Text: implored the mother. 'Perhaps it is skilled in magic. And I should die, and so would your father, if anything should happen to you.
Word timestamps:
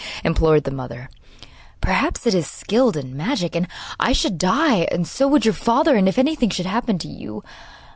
implored 0.23 0.63
the 0.63 0.71
mother. 0.71 1.11
'Perhaps 1.79 2.25
it 2.25 2.33
is 2.33 2.47
skilled 2.49 2.97
in 2.97 3.15
magic. 3.15 3.55
And 3.55 3.67
I 3.99 4.13
should 4.13 4.39
die, 4.39 4.87
and 4.89 5.07
so 5.07 5.27
would 5.27 5.45
your 5.45 5.53
father, 5.53 5.95
if 5.95 6.17
anything 6.17 6.49
should 6.49 6.65
happen 6.65 6.97
to 6.97 7.07
you. 7.07 7.43